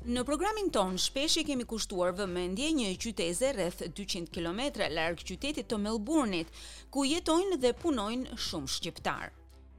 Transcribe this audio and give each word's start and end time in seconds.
Në 0.00 0.22
programin 0.24 0.70
ton, 0.72 0.94
shpesh 0.96 1.42
i 1.42 1.42
kemi 1.44 1.66
kushtuar 1.68 2.14
vëmendje 2.16 2.70
një 2.72 2.92
qyteze 2.96 3.50
rreth 3.52 3.82
200 3.84 4.30
km 4.32 4.86
larg 4.96 5.20
qytetit 5.20 5.66
të 5.68 5.76
Melbourne-it, 5.76 6.48
ku 6.88 7.04
jetojnë 7.04 7.58
dhe 7.60 7.74
punojnë 7.76 8.38
shumë 8.40 8.70
shqiptar. 8.74 9.26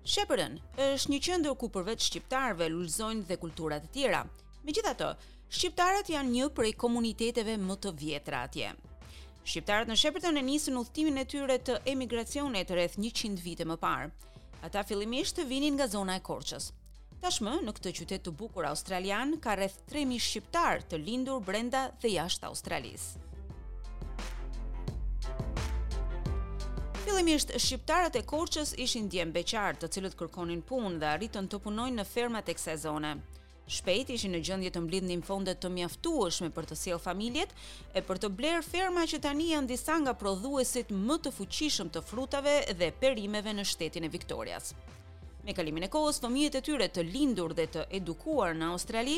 Shepërën 0.06 0.60
është 0.86 1.12
një 1.12 1.20
qendër 1.26 1.56
ku 1.58 1.72
përveç 1.74 2.06
shqiptarëve 2.06 2.68
lulëzojnë 2.70 3.26
dhe 3.32 3.38
kultura 3.42 3.80
të 3.82 3.90
tjera. 3.96 4.20
Megjithatë, 4.62 5.08
shqiptarët 5.50 6.12
janë 6.14 6.34
një 6.36 6.50
prej 6.54 6.76
komuniteteve 6.84 7.58
më 7.58 7.80
të 7.82 7.94
vjetra 8.04 8.44
atje. 8.46 8.76
Shqiptarët 9.42 9.90
në 9.90 9.98
Shepërton 10.04 10.38
e 10.38 10.46
nisën 10.46 10.78
udhtimin 10.78 11.18
e 11.18 11.26
tyre 11.26 11.58
të 11.58 11.80
emigracionit 11.96 12.70
rreth 12.70 13.00
100 13.02 13.42
vite 13.42 13.66
më 13.66 13.80
parë. 13.82 14.14
Ata 14.70 14.86
fillimisht 14.86 15.42
vinin 15.50 15.74
nga 15.74 15.90
zona 15.90 16.22
e 16.22 16.22
Korçës. 16.22 16.70
Tashmë, 17.22 17.60
në 17.62 17.72
këtë 17.78 17.92
qytet 18.00 18.24
të 18.26 18.32
bukur 18.34 18.66
australian, 18.66 19.36
ka 19.38 19.54
rreth 19.54 19.76
3000 19.92 20.24
shqiptar 20.26 20.80
të 20.90 20.98
lindur 21.04 21.44
brenda 21.46 21.84
dhe 22.02 22.10
jashtë 22.16 22.48
Australisë. 22.48 23.20
Fillimisht 27.04 27.54
shqiptarët 27.54 28.18
e 28.18 28.24
Korçës 28.26 28.72
ishin 28.86 29.06
djem 29.14 29.30
beqar, 29.36 29.78
të 29.78 29.92
cilët 29.94 30.16
kërkonin 30.18 30.64
punë 30.66 30.98
dhe 31.04 31.08
arritën 31.12 31.50
të 31.52 31.60
punojnë 31.62 32.00
në 32.00 32.06
fermat 32.10 32.50
e 32.50 32.56
kësaj 32.58 32.76
zone. 32.88 33.12
Shpejt 33.70 34.10
ishin 34.16 34.34
në 34.34 34.42
gjendje 34.48 34.72
të 34.74 34.82
mblidhnin 34.88 35.22
fonde 35.22 35.54
të 35.54 35.70
mjaftueshme 35.76 36.50
për 36.56 36.72
të 36.72 36.80
sjellë 36.80 37.04
familjet 37.04 37.54
e 37.94 38.02
për 38.08 38.24
të 38.24 38.32
blerë 38.40 38.64
ferma 38.66 39.06
që 39.06 39.22
tani 39.28 39.52
janë 39.52 39.70
disa 39.76 40.00
nga 40.02 40.18
prodhuesit 40.18 40.90
më 40.90 41.20
të 41.22 41.36
fuqishëm 41.38 41.94
të 41.94 42.02
frutave 42.02 42.58
dhe 42.82 42.90
perimeve 43.04 43.54
në 43.54 43.68
shtetin 43.76 44.10
e 44.10 44.12
Viktorias. 44.18 44.74
Me 45.42 45.56
kalimin 45.58 45.88
e 45.88 45.90
kohës, 45.90 46.20
fëmijët 46.22 46.60
e 46.60 46.62
tyre 46.62 46.88
të 46.94 47.02
lindur 47.08 47.56
dhe 47.58 47.66
të 47.74 47.88
edukuar 47.98 48.54
në 48.54 48.68
Australi 48.76 49.16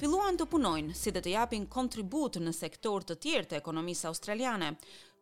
filluan 0.00 0.34
të 0.34 0.48
punojnë 0.50 0.96
si 0.98 1.12
dhe 1.14 1.22
të 1.22 1.34
japin 1.36 1.68
kontribut 1.70 2.40
në 2.42 2.50
sektor 2.56 3.06
të 3.06 3.16
tjerë 3.22 3.48
të 3.50 3.58
ekonomisë 3.60 4.08
australiane, 4.10 4.72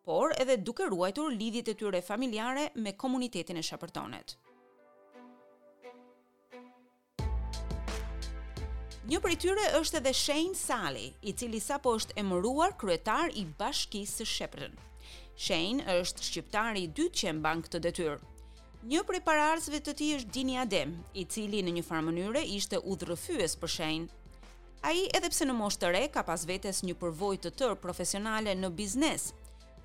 por 0.09 0.33
edhe 0.41 0.57
duke 0.65 0.87
ruajtur 0.89 1.35
lidhjet 1.35 1.69
e 1.69 1.75
tyre 1.83 2.01
familjare 2.01 2.71
me 2.81 2.95
komunitetin 2.97 3.61
e 3.61 3.65
Sheppartonet. 3.69 4.39
Një 9.09 9.21
prej 9.25 9.37
tyre 9.45 9.69
është 9.83 10.01
edhe 10.01 10.15
Shane 10.17 10.57
Sally, 10.57 11.07
i 11.29 11.37
cili 11.37 11.61
sapo 11.61 11.93
është 11.97 12.17
emëruar 12.25 12.73
kryetar 12.81 13.37
i 13.37 13.45
Bashkisë 13.61 14.23
së 14.23 14.31
Shepparton. 14.33 14.81
Shane 15.37 16.01
është 16.01 16.25
shqiptari 16.31 16.89
i 16.89 16.93
dytë 16.97 17.21
që 17.21 17.37
mban 17.37 17.69
këtë 17.69 17.85
detyrë. 17.91 18.38
Një 18.87 19.03
prej 19.03 19.19
paraardhësve 19.27 19.81
të 19.83 19.93
tij 19.99 20.13
është 20.21 20.31
Dini 20.35 20.55
Adem, 20.63 20.93
i 21.19 21.25
cili 21.27 21.65
në 21.67 21.73
një 21.79 21.83
farë 21.83 22.05
mënyre 22.07 22.45
ishte 22.47 22.79
udhërrëfyes 22.79 23.57
për 23.59 23.73
Shane. 23.75 24.07
Ai, 24.87 25.09
edhe 25.19 25.31
pse 25.33 25.49
në 25.49 25.57
moshë 25.59 25.81
të 25.83 25.91
re, 25.91 26.03
ka 26.15 26.23
pas 26.23 26.45
vetes 26.47 26.85
një 26.87 26.95
përvojë 27.01 27.41
të 27.43 27.55
tërë 27.59 27.81
profesionale 27.83 28.55
në 28.55 28.71
biznes, 28.79 29.33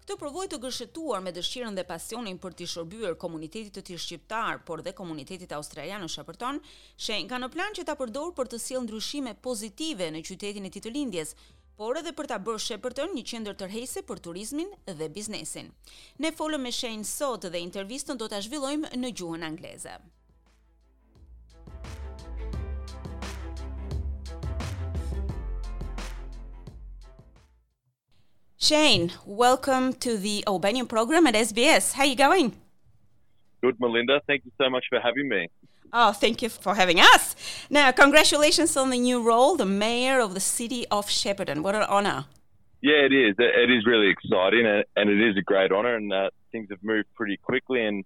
Këtë 0.04 0.18
provoj 0.20 0.50
të 0.52 0.58
gërshetuar 0.60 1.22
me 1.24 1.32
dëshirën 1.32 1.78
dhe 1.78 1.86
pasionin 1.88 2.36
për 2.44 2.56
të 2.60 2.66
shërbyer 2.68 3.14
komunitetit 3.22 3.72
të 3.78 3.84
tij 3.88 4.00
shqiptar, 4.04 4.58
por 4.68 4.82
dhe 4.84 4.92
komunitetit 4.98 5.54
australian 5.56 6.04
në 6.04 6.10
Shepparton, 6.12 6.60
Shane 6.98 7.30
ka 7.30 7.40
në 7.40 7.48
plan 7.54 7.72
që 7.78 7.86
ta 7.88 7.96
përdor 7.96 8.34
për 8.36 8.52
të 8.52 8.60
sjellë 8.66 8.84
ndryshime 8.84 9.34
pozitive 9.48 10.10
në 10.12 10.26
qytetin 10.28 10.68
e 10.68 10.74
tij 10.76 10.84
të 10.84 10.92
lindjes, 10.98 11.32
por 11.78 11.98
edhe 11.98 12.14
për 12.16 12.30
ta 12.32 12.40
bërë 12.40 12.62
Shepparton 12.66 13.14
një 13.18 13.24
qendër 13.30 13.56
tërheqëse 13.60 14.04
për 14.08 14.22
turizmin 14.28 14.74
dhe 14.86 15.08
biznesin. 15.14 15.72
Ne 16.20 16.32
folëm 16.32 16.68
me 16.68 16.72
Shane 16.72 17.08
sot 17.08 17.50
dhe 17.50 17.62
intervistën 17.62 18.20
do 18.20 18.28
ta 18.30 18.42
zhvillojmë 18.42 18.94
në 18.98 19.14
gjuhën 19.18 19.48
angleze. 19.50 19.98
Shane, 28.64 29.12
welcome 29.26 29.92
to 29.92 30.18
the 30.18 30.42
Albanian 30.48 30.88
program 30.88 31.28
at 31.28 31.36
SBS. 31.36 31.94
How 31.94 32.04
are 32.04 32.08
you 32.08 32.16
going? 32.16 32.54
Good, 33.62 33.76
Melinda. 33.78 34.22
Thank 34.26 34.46
you 34.46 34.52
so 34.58 34.70
much 34.70 34.86
for 34.90 35.02
having 35.02 35.28
me. 35.28 35.50
Oh, 35.94 36.12
thank 36.12 36.42
you 36.42 36.50
for 36.50 36.74
having 36.74 37.00
us. 37.00 37.36
Now, 37.70 37.92
congratulations 37.92 38.76
on 38.76 38.90
the 38.90 38.98
new 38.98 39.22
role, 39.22 39.56
the 39.56 39.66
mayor 39.66 40.20
of 40.20 40.34
the 40.34 40.40
city 40.40 40.88
of 40.90 41.06
Shepparton. 41.06 41.62
What 41.62 41.76
an 41.76 41.84
honor. 41.84 42.26
Yeah, 42.82 43.06
it 43.06 43.14
is. 43.14 43.36
It 43.38 43.70
is 43.70 43.86
really 43.86 44.10
exciting, 44.10 44.66
and 44.66 45.10
it 45.10 45.22
is 45.22 45.38
a 45.38 45.42
great 45.42 45.72
honor. 45.72 45.96
And 45.96 46.12
uh, 46.12 46.32
things 46.52 46.68
have 46.72 46.84
moved 46.84 47.08
pretty 47.16 47.38
quickly. 47.38 47.86
And 47.86 48.04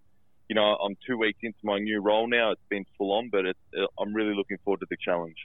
you 0.50 0.56
know, 0.56 0.76
I'm 0.76 0.96
two 1.06 1.18
weeks 1.18 1.40
into 1.44 1.60
my 1.64 1.80
new 1.80 2.02
role 2.02 2.28
now. 2.28 2.52
It's 2.52 2.62
been 2.70 2.86
full 2.98 3.12
on, 3.14 3.30
but 3.30 3.46
it's, 3.46 3.60
uh, 3.78 3.86
I'm 4.00 4.14
really 4.14 4.34
looking 4.34 4.58
forward 4.64 4.80
to 4.80 4.88
the 4.90 4.98
challenge. 4.98 5.38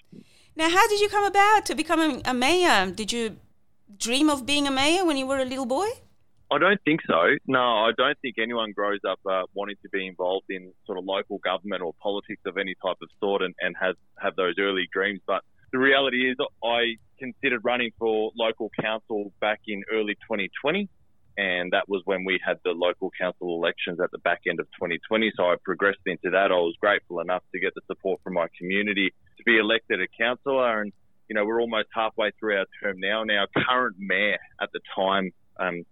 Now, 0.55 0.69
how 0.69 0.87
did 0.89 1.01
you 1.01 1.09
come 1.09 1.25
about 1.25 1.67
to 1.67 1.75
becoming 1.75 2.23
a 2.25 2.35
mayor? 2.35 2.91
Did 2.91 3.13
you 3.13 3.37
dream 3.99 4.31
of 4.31 4.47
being 4.47 4.67
a 4.67 4.71
mayor 4.71 5.05
when 5.05 5.17
you 5.17 5.27
were 5.27 5.39
a 5.39 5.45
little 5.45 5.67
boy? 5.67 5.89
I 6.53 6.59
don't 6.59 6.81
think 6.85 7.01
so. 7.07 7.37
No, 7.47 7.61
I 7.61 7.93
don't 7.97 8.19
think 8.21 8.37
anyone 8.39 8.73
grows 8.73 9.01
up 9.09 9.19
uh, 9.25 9.45
wanting 9.55 9.77
to 9.83 9.89
be 9.89 10.07
involved 10.07 10.47
in 10.51 10.73
sort 10.85 10.99
of 10.99 11.05
local 11.05 11.39
government 11.39 11.81
or 11.81 11.95
politics 12.03 12.43
of 12.45 12.59
any 12.59 12.75
type 12.75 12.99
of 13.01 13.09
sort 13.21 13.41
and, 13.41 13.55
and 13.61 13.75
has 13.81 13.97
have 14.21 14.37
those 14.37 14.57
early 14.59 14.87
dreams. 14.93 15.21
But 15.27 15.43
the 15.73 15.79
reality 15.79 16.31
is, 16.31 16.37
I 16.63 16.97
considered 17.19 17.63
running 17.65 17.91
for 17.99 18.33
local 18.37 18.71
council 18.79 19.33
back 19.41 19.61
in 19.67 19.83
early 19.91 20.15
2020, 20.29 20.91
and 21.39 21.73
that 21.73 21.89
was 21.89 22.03
when 22.05 22.27
we 22.27 22.39
had 22.45 22.59
the 22.65 22.73
local 22.73 23.11
council 23.19 23.57
elections 23.57 23.99
at 23.99 24.11
the 24.11 24.19
back 24.19 24.43
end 24.47 24.61
of 24.61 24.67
2020. 24.73 25.33
So 25.35 25.45
I 25.45 25.55
progressed 25.65 26.05
into 26.05 26.29
that. 26.31 26.53
I 26.53 26.57
was 26.57 26.77
grateful 26.79 27.21
enough 27.21 27.43
to 27.53 27.61
get 27.61 27.75
the 27.75 27.81
support 27.87 28.21
from 28.23 28.35
my 28.35 28.49
community 28.59 29.15
to 29.39 29.43
be 29.45 29.57
elected 29.57 30.03
a 30.03 30.07
councillor, 30.19 30.83
and 30.83 30.93
you 31.29 31.35
know, 31.35 31.47
we're 31.47 31.63
almost 31.63 31.89
halfway 31.95 32.31
through 32.39 32.59
our 32.59 32.67
term 32.83 32.97
now, 32.99 33.23
and 33.23 33.31
our 33.31 33.47
current 33.67 33.97
mayor 33.99 34.37
at 34.61 34.69
the 34.75 34.81
time, 34.95 35.33
um, 35.59 35.85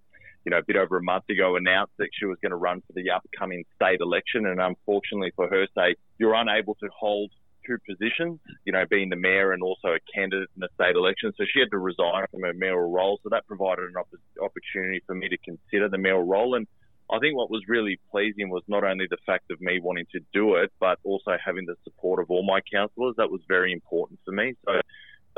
you 0.44 0.50
know, 0.50 0.58
a 0.58 0.62
bit 0.66 0.76
over 0.76 0.96
a 0.96 1.02
month 1.02 1.24
ago, 1.28 1.56
announced 1.56 1.92
that 1.98 2.08
she 2.12 2.26
was 2.26 2.38
going 2.42 2.50
to 2.50 2.56
run 2.56 2.80
for 2.86 2.92
the 2.94 3.10
upcoming 3.10 3.64
state 3.76 4.00
election. 4.00 4.46
And 4.46 4.60
unfortunately 4.60 5.32
for 5.36 5.48
her 5.48 5.66
sake, 5.74 5.98
you're 6.18 6.34
unable 6.34 6.74
to 6.76 6.88
hold 6.96 7.30
two 7.66 7.76
positions, 7.88 8.40
you 8.64 8.72
know, 8.72 8.84
being 8.88 9.10
the 9.10 9.16
mayor 9.16 9.52
and 9.52 9.62
also 9.62 9.88
a 9.88 9.98
candidate 10.14 10.48
in 10.56 10.60
the 10.60 10.68
state 10.74 10.96
election. 10.96 11.32
So 11.36 11.44
she 11.52 11.60
had 11.60 11.70
to 11.70 11.78
resign 11.78 12.24
from 12.30 12.42
her 12.42 12.54
mayoral 12.54 12.90
role. 12.90 13.20
So 13.22 13.28
that 13.30 13.46
provided 13.46 13.84
an 13.84 13.96
opp- 13.98 14.08
opportunity 14.42 15.02
for 15.06 15.14
me 15.14 15.28
to 15.28 15.36
consider 15.38 15.88
the 15.88 15.98
mayoral 15.98 16.26
role. 16.26 16.54
And 16.54 16.66
I 17.12 17.18
think 17.18 17.36
what 17.36 17.50
was 17.50 17.62
really 17.68 17.98
pleasing 18.10 18.50
was 18.50 18.62
not 18.68 18.84
only 18.84 19.06
the 19.10 19.18
fact 19.26 19.50
of 19.50 19.60
me 19.60 19.80
wanting 19.80 20.06
to 20.12 20.20
do 20.32 20.56
it, 20.56 20.72
but 20.80 20.98
also 21.04 21.36
having 21.44 21.66
the 21.66 21.74
support 21.84 22.20
of 22.20 22.30
all 22.30 22.44
my 22.44 22.60
councillors. 22.72 23.14
That 23.16 23.30
was 23.30 23.40
very 23.48 23.72
important 23.72 24.20
for 24.24 24.32
me. 24.32 24.54
So 24.64 24.80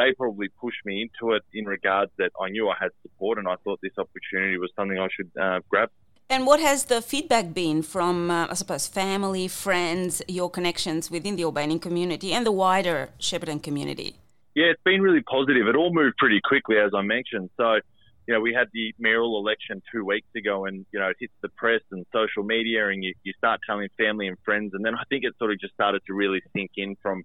they 0.02 0.12
probably 0.12 0.48
pushed 0.48 0.84
me 0.84 1.02
into 1.02 1.34
it 1.34 1.42
in 1.52 1.64
regards 1.64 2.10
that 2.18 2.30
I 2.40 2.48
knew 2.50 2.68
I 2.68 2.76
had 2.80 2.90
support 3.02 3.38
and 3.38 3.48
I 3.48 3.56
thought 3.62 3.80
this 3.82 3.98
opportunity 3.98 4.58
was 4.58 4.70
something 4.76 4.98
I 4.98 5.08
should 5.14 5.30
uh, 5.40 5.60
grab. 5.68 5.90
And 6.30 6.46
what 6.46 6.60
has 6.60 6.84
the 6.86 7.02
feedback 7.02 7.52
been 7.52 7.82
from, 7.82 8.30
uh, 8.30 8.46
I 8.48 8.54
suppose, 8.54 8.86
family, 8.86 9.48
friends, 9.48 10.22
your 10.28 10.48
connections 10.50 11.10
within 11.10 11.36
the 11.36 11.42
Albanian 11.42 11.78
community 11.78 12.32
and 12.32 12.46
the 12.46 12.52
wider 12.52 13.10
Shepparton 13.20 13.62
community? 13.62 14.16
Yeah, 14.54 14.66
it's 14.66 14.82
been 14.82 15.02
really 15.02 15.22
positive. 15.22 15.66
It 15.66 15.76
all 15.76 15.92
moved 15.92 16.16
pretty 16.16 16.40
quickly, 16.42 16.76
as 16.78 16.92
I 16.94 17.02
mentioned. 17.02 17.50
So, 17.56 17.80
you 18.26 18.34
know, 18.34 18.40
we 18.40 18.54
had 18.54 18.69
the 18.72 18.94
mayoral 18.98 19.38
election 19.38 19.82
two 19.92 20.04
weeks 20.04 20.28
ago, 20.36 20.64
and 20.66 20.86
you 20.92 21.00
know, 21.00 21.08
it 21.08 21.16
hits 21.19 21.32
the 21.42 21.48
press 21.50 21.82
and 21.90 22.06
social 22.12 22.44
media, 22.44 22.88
and 22.88 23.02
you, 23.04 23.12
you 23.24 23.32
start 23.36 23.60
telling 23.66 23.88
family 23.98 24.26
and 24.26 24.38
friends, 24.44 24.72
and 24.74 24.84
then 24.84 24.94
I 24.94 25.02
think 25.10 25.24
it 25.24 25.34
sort 25.38 25.52
of 25.52 25.60
just 25.60 25.74
started 25.74 26.02
to 26.06 26.14
really 26.14 26.40
sink 26.54 26.70
in 26.76 26.96
from 27.02 27.24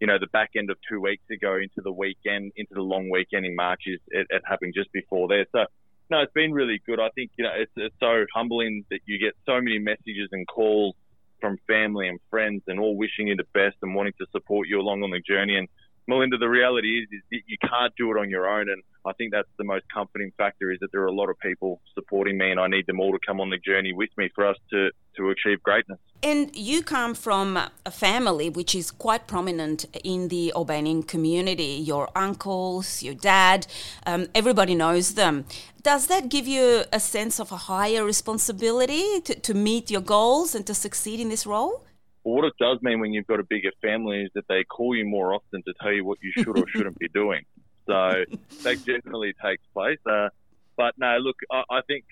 you 0.00 0.06
know, 0.06 0.18
the 0.18 0.26
back 0.28 0.50
end 0.56 0.70
of 0.70 0.76
two 0.88 1.00
weeks 1.00 1.24
ago 1.30 1.56
into 1.56 1.80
the 1.82 1.92
weekend, 1.92 2.52
into 2.56 2.74
the 2.74 2.82
long 2.82 3.10
weekend 3.10 3.46
in 3.46 3.56
March 3.56 3.82
is 3.86 4.00
it, 4.08 4.26
it 4.30 4.42
happened 4.46 4.74
just 4.76 4.92
before 4.92 5.28
there. 5.28 5.46
So, 5.52 5.64
no, 6.10 6.20
it's 6.20 6.32
been 6.32 6.52
really 6.52 6.80
good. 6.86 7.00
I 7.00 7.08
think, 7.14 7.32
you 7.36 7.44
know, 7.44 7.52
it's, 7.56 7.72
it's 7.76 7.94
so 7.98 8.24
humbling 8.34 8.84
that 8.90 9.00
you 9.06 9.18
get 9.18 9.34
so 9.44 9.60
many 9.60 9.78
messages 9.78 10.28
and 10.32 10.46
calls 10.46 10.94
from 11.40 11.58
family 11.66 12.08
and 12.08 12.18
friends 12.30 12.62
and 12.66 12.78
all 12.78 12.96
wishing 12.96 13.28
you 13.28 13.36
the 13.36 13.44
best 13.52 13.76
and 13.82 13.94
wanting 13.94 14.12
to 14.18 14.26
support 14.32 14.68
you 14.68 14.80
along 14.80 15.02
on 15.02 15.10
the 15.10 15.20
journey. 15.20 15.56
And 15.56 15.68
Melinda, 16.08 16.38
the 16.38 16.48
reality 16.48 17.00
is, 17.02 17.08
is 17.10 17.22
that 17.30 17.40
you 17.46 17.56
can't 17.58 17.92
do 17.96 18.10
it 18.12 18.18
on 18.18 18.30
your 18.30 18.48
own. 18.48 18.68
And 18.70 18.82
I 19.04 19.12
think 19.14 19.32
that's 19.32 19.48
the 19.58 19.64
most 19.64 19.84
comforting 19.92 20.32
factor 20.36 20.70
is 20.70 20.78
that 20.80 20.92
there 20.92 21.02
are 21.02 21.06
a 21.06 21.12
lot 21.12 21.30
of 21.30 21.38
people 21.38 21.80
supporting 21.94 22.38
me 22.38 22.50
and 22.50 22.60
I 22.60 22.68
need 22.68 22.86
them 22.86 23.00
all 23.00 23.12
to 23.12 23.18
come 23.26 23.40
on 23.40 23.50
the 23.50 23.58
journey 23.58 23.92
with 23.92 24.10
me 24.16 24.30
for 24.34 24.46
us 24.46 24.56
to, 24.70 24.90
to 25.16 25.30
achieve 25.30 25.62
greatness. 25.62 25.98
And 26.22 26.54
you 26.54 26.82
come 26.82 27.14
from 27.14 27.58
a 27.84 27.90
family 27.90 28.50
which 28.50 28.74
is 28.74 28.90
quite 28.90 29.26
prominent 29.26 29.84
in 30.02 30.28
the 30.28 30.52
Albanian 30.54 31.02
community. 31.02 31.82
Your 31.84 32.08
uncles, 32.16 33.02
your 33.02 33.14
dad, 33.14 33.66
um, 34.06 34.26
everybody 34.34 34.74
knows 34.74 35.14
them. 35.14 35.44
Does 35.82 36.06
that 36.08 36.28
give 36.28 36.46
you 36.46 36.84
a 36.92 37.00
sense 37.00 37.38
of 37.38 37.52
a 37.52 37.56
higher 37.56 38.04
responsibility 38.04 39.20
to, 39.20 39.34
to 39.38 39.54
meet 39.54 39.90
your 39.90 40.00
goals 40.00 40.54
and 40.54 40.66
to 40.66 40.74
succeed 40.74 41.20
in 41.20 41.28
this 41.28 41.46
role? 41.46 41.85
Well, 42.26 42.34
what 42.34 42.44
it 42.44 42.54
does 42.58 42.82
mean 42.82 42.98
when 42.98 43.12
you've 43.12 43.28
got 43.28 43.38
a 43.38 43.44
bigger 43.44 43.70
family 43.80 44.22
is 44.22 44.30
that 44.34 44.48
they 44.48 44.64
call 44.64 44.96
you 44.96 45.06
more 45.06 45.32
often 45.32 45.62
to 45.62 45.72
tell 45.80 45.92
you 45.92 46.04
what 46.04 46.18
you 46.20 46.32
should 46.32 46.58
or 46.58 46.66
shouldn't 46.66 46.98
be 46.98 47.06
doing. 47.08 47.44
So 47.86 48.24
that 48.64 48.84
generally 48.84 49.32
takes 49.40 49.62
place. 49.72 50.00
Uh, 50.04 50.30
but 50.76 50.94
no, 50.98 51.18
look, 51.18 51.36
I, 51.52 51.62
I 51.70 51.80
think 51.86 52.04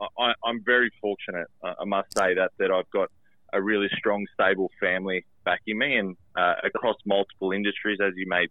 I, 0.00 0.34
am 0.46 0.62
very 0.64 0.92
fortunate. 1.00 1.48
Uh, 1.64 1.74
I 1.80 1.84
must 1.84 2.16
say 2.16 2.34
that 2.34 2.52
that 2.60 2.70
I've 2.70 2.88
got 2.90 3.10
a 3.52 3.60
really 3.60 3.88
strong, 3.98 4.24
stable 4.34 4.70
family 4.78 5.24
backing 5.44 5.78
me, 5.78 5.96
and 5.96 6.16
uh, 6.36 6.54
across 6.62 6.96
multiple 7.04 7.50
industries, 7.50 7.98
as 8.00 8.12
you 8.14 8.26
may 8.28 8.46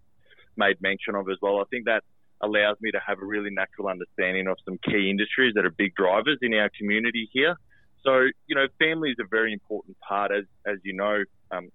made 0.57 0.81
mention 0.81 1.15
of 1.15 1.29
as 1.29 1.37
well. 1.41 1.61
I 1.61 1.63
think 1.69 1.85
that 1.85 2.03
allows 2.41 2.75
me 2.81 2.91
to 2.91 2.99
have 2.99 3.21
a 3.21 3.25
really 3.25 3.51
natural 3.51 3.87
understanding 3.87 4.49
of 4.49 4.57
some 4.65 4.77
key 4.83 5.09
industries 5.09 5.53
that 5.55 5.63
are 5.63 5.71
big 5.71 5.95
drivers 5.95 6.39
in 6.41 6.53
our 6.55 6.69
community 6.77 7.29
here. 7.31 7.55
So, 8.05 8.27
you 8.47 8.55
know, 8.55 8.67
family 8.79 9.09
is 9.09 9.17
a 9.19 9.27
very 9.29 9.51
important 9.51 9.97
part. 9.99 10.31
As, 10.31 10.45
as 10.65 10.77
you 10.83 10.93
know, 10.93 11.23
um, 11.51 11.69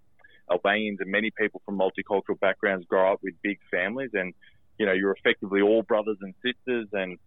Albanians 0.51 0.99
and 1.01 1.11
many 1.11 1.31
people 1.31 1.61
from 1.65 1.79
multicultural 1.79 2.39
backgrounds 2.41 2.87
grow 2.87 3.13
up 3.13 3.21
with 3.23 3.35
big 3.43 3.59
families 3.71 4.11
and, 4.15 4.33
you 4.79 4.87
know, 4.87 4.93
you're 4.93 5.13
effectively 5.13 5.61
all 5.61 5.83
brothers 5.83 6.19
and 6.21 6.35
sisters 6.45 6.89
and 6.93 7.19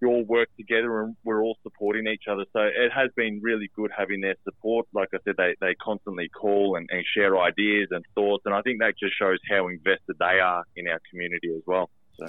you 0.00 0.08
all 0.08 0.24
work 0.24 0.48
together 0.56 1.02
and 1.02 1.16
we're 1.24 1.42
all 1.42 1.56
supporting 1.62 2.06
each 2.06 2.24
other. 2.30 2.44
So 2.52 2.60
it 2.60 2.92
has 2.94 3.10
been 3.16 3.40
really 3.42 3.70
good 3.74 3.90
having 3.96 4.20
their 4.20 4.36
support. 4.44 4.86
Like 4.92 5.08
I 5.14 5.18
said, 5.24 5.34
they, 5.36 5.54
they 5.60 5.74
constantly 5.74 6.28
call 6.28 6.76
and, 6.76 6.88
and 6.92 7.04
share 7.16 7.38
ideas 7.38 7.88
and 7.90 8.04
thoughts. 8.14 8.42
And 8.46 8.54
I 8.54 8.62
think 8.62 8.80
that 8.80 8.94
just 8.98 9.18
shows 9.18 9.38
how 9.50 9.68
invested 9.68 10.16
they 10.18 10.40
are 10.40 10.64
in 10.76 10.88
our 10.88 11.00
community 11.10 11.54
as 11.56 11.62
well. 11.66 11.90
So. 12.18 12.26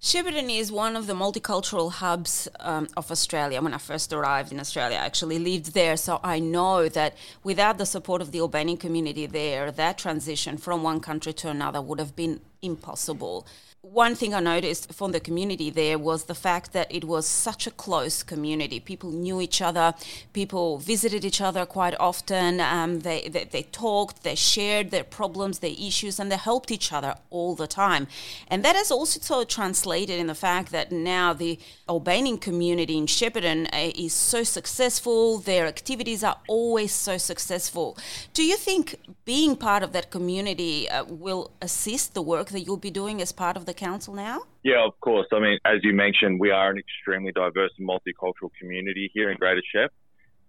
Shepparton 0.00 0.48
is 0.48 0.70
one 0.70 0.94
of 0.94 1.08
the 1.08 1.12
multicultural 1.12 1.90
hubs 1.90 2.46
um, 2.60 2.86
of 2.96 3.10
Australia. 3.10 3.60
When 3.60 3.74
I 3.74 3.78
first 3.78 4.12
arrived 4.12 4.52
in 4.52 4.60
Australia, 4.60 4.96
I 4.96 5.04
actually 5.04 5.40
lived 5.40 5.74
there, 5.74 5.96
so 5.96 6.20
I 6.22 6.38
know 6.38 6.88
that 6.88 7.16
without 7.42 7.78
the 7.78 7.84
support 7.84 8.22
of 8.22 8.30
the 8.30 8.38
Albanian 8.38 8.78
community 8.78 9.26
there, 9.26 9.72
that 9.72 9.98
transition 9.98 10.56
from 10.56 10.84
one 10.84 11.00
country 11.00 11.32
to 11.32 11.48
another 11.50 11.82
would 11.82 11.98
have 11.98 12.14
been 12.14 12.40
impossible 12.62 13.44
one 13.80 14.16
thing 14.16 14.34
I 14.34 14.40
noticed 14.40 14.92
from 14.92 15.12
the 15.12 15.20
community 15.20 15.70
there 15.70 15.98
was 15.98 16.24
the 16.24 16.34
fact 16.34 16.72
that 16.72 16.92
it 16.92 17.04
was 17.04 17.28
such 17.28 17.64
a 17.64 17.70
close 17.70 18.24
community. 18.24 18.80
People 18.80 19.12
knew 19.12 19.40
each 19.40 19.62
other, 19.62 19.94
people 20.32 20.78
visited 20.78 21.24
each 21.24 21.40
other 21.40 21.64
quite 21.64 21.94
often. 22.00 22.60
Um, 22.60 23.00
they, 23.00 23.28
they, 23.28 23.44
they 23.44 23.62
talked, 23.62 24.24
they 24.24 24.34
shared 24.34 24.90
their 24.90 25.04
problems, 25.04 25.60
their 25.60 25.76
issues, 25.78 26.18
and 26.18 26.30
they 26.30 26.36
helped 26.36 26.72
each 26.72 26.92
other 26.92 27.14
all 27.30 27.54
the 27.54 27.68
time. 27.68 28.08
And 28.48 28.64
that 28.64 28.74
has 28.74 28.90
also 28.90 29.44
translated 29.44 30.18
in 30.18 30.26
the 30.26 30.34
fact 30.34 30.72
that 30.72 30.90
now 30.90 31.32
the 31.32 31.60
Albanian 31.88 32.38
community 32.38 32.98
in 32.98 33.06
Shepparton 33.06 33.68
uh, 33.72 33.92
is 33.94 34.12
so 34.12 34.42
successful. 34.42 35.38
Their 35.38 35.66
activities 35.66 36.24
are 36.24 36.38
always 36.48 36.92
so 36.92 37.16
successful. 37.16 37.96
Do 38.34 38.44
you 38.44 38.56
think 38.56 38.96
being 39.24 39.54
part 39.54 39.84
of 39.84 39.92
that 39.92 40.10
community 40.10 40.88
uh, 40.88 41.04
will 41.04 41.52
assist 41.62 42.14
the 42.14 42.22
work 42.22 42.48
that 42.48 42.62
you'll 42.62 42.76
be 42.76 42.90
doing 42.90 43.22
as 43.22 43.30
part 43.30 43.56
of 43.56 43.67
the 43.68 43.74
council 43.74 44.14
now? 44.14 44.40
Yeah, 44.64 44.84
of 44.84 44.98
course. 45.00 45.28
I 45.32 45.38
mean, 45.38 45.58
as 45.64 45.78
you 45.82 45.92
mentioned, 45.92 46.40
we 46.40 46.50
are 46.50 46.70
an 46.70 46.78
extremely 46.78 47.32
diverse 47.32 47.70
and 47.78 47.86
multicultural 47.86 48.50
community 48.58 49.10
here 49.14 49.30
in 49.30 49.36
Greater 49.36 49.62
Shep, 49.72 49.92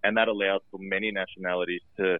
and 0.03 0.17
that 0.17 0.27
allows 0.27 0.61
for 0.71 0.79
many 0.81 1.11
nationalities 1.11 1.81
to 1.97 2.17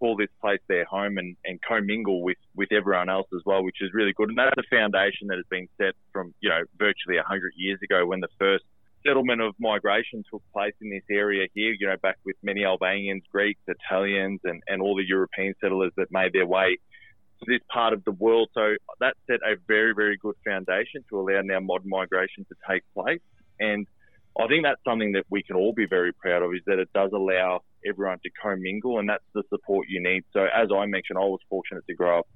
call 0.00 0.16
this 0.16 0.28
place 0.40 0.60
their 0.68 0.84
home 0.84 1.18
and, 1.18 1.36
and 1.44 1.60
commingle 1.62 2.22
with, 2.22 2.38
with 2.56 2.72
everyone 2.72 3.08
else 3.08 3.28
as 3.34 3.42
well, 3.46 3.62
which 3.62 3.76
is 3.80 3.90
really 3.94 4.12
good. 4.12 4.28
And 4.28 4.38
that's 4.38 4.56
a 4.58 4.68
foundation 4.74 5.28
that 5.28 5.36
has 5.36 5.46
been 5.48 5.68
set 5.78 5.94
from, 6.12 6.34
you 6.40 6.48
know, 6.48 6.62
virtually 6.78 7.16
100 7.16 7.52
years 7.56 7.78
ago 7.84 8.06
when 8.06 8.20
the 8.20 8.28
first 8.38 8.64
settlement 9.06 9.40
of 9.40 9.54
migration 9.58 10.24
took 10.30 10.42
place 10.52 10.74
in 10.80 10.90
this 10.90 11.04
area 11.10 11.46
here, 11.54 11.74
you 11.78 11.86
know, 11.86 11.96
back 12.02 12.18
with 12.24 12.36
many 12.42 12.64
Albanians, 12.64 13.22
Greeks, 13.30 13.60
Italians, 13.68 14.40
and, 14.44 14.62
and 14.66 14.82
all 14.82 14.96
the 14.96 15.06
European 15.06 15.54
settlers 15.60 15.92
that 15.96 16.08
made 16.10 16.32
their 16.32 16.46
way 16.46 16.78
this 17.46 17.60
part 17.72 17.92
of 17.92 18.04
the 18.04 18.12
world. 18.12 18.50
So 18.54 18.76
that 19.00 19.14
set 19.26 19.40
a 19.44 19.56
very, 19.66 19.94
very 19.94 20.16
good 20.16 20.34
foundation 20.44 21.04
to 21.08 21.20
allow 21.20 21.40
now 21.42 21.60
modern 21.60 21.88
migration 21.88 22.44
to 22.48 22.54
take 22.68 22.82
place. 22.94 23.20
And 23.58 23.86
I 24.38 24.46
think 24.46 24.64
that's 24.64 24.82
something 24.84 25.12
that 25.12 25.24
we 25.30 25.42
can 25.42 25.56
all 25.56 25.72
be 25.72 25.86
very 25.86 26.12
proud 26.12 26.42
of 26.42 26.54
is 26.54 26.60
that 26.66 26.78
it 26.78 26.92
does 26.94 27.10
allow 27.12 27.62
everyone 27.86 28.18
to 28.22 28.30
commingle 28.42 28.98
and 28.98 29.08
that's 29.08 29.24
the 29.34 29.42
support 29.48 29.86
you 29.88 30.02
need. 30.02 30.24
So 30.32 30.44
as 30.44 30.68
I 30.74 30.86
mentioned, 30.86 31.18
I 31.18 31.22
was 31.22 31.40
fortunate 31.48 31.86
to 31.86 31.94
grow 31.94 32.20
up, 32.20 32.28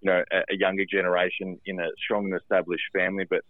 you 0.00 0.10
know, 0.10 0.22
a, 0.30 0.36
a 0.52 0.56
younger 0.56 0.84
generation 0.84 1.58
in 1.64 1.80
a 1.80 1.88
strong 2.04 2.26
and 2.26 2.40
established 2.40 2.84
family, 2.92 3.24
but 3.28 3.40